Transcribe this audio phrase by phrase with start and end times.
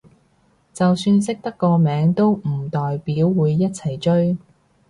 [0.73, 4.35] 就算識得個名都唔代表會一齊追